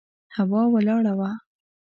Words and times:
هوا 0.35 0.61
ولاړه 0.73 1.13
وه. 1.19 1.31